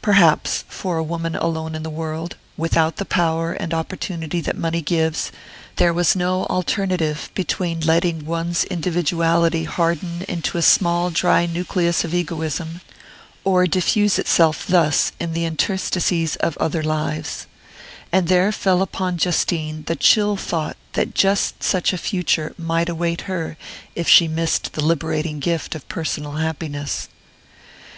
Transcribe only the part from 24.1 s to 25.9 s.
missed the liberating gift of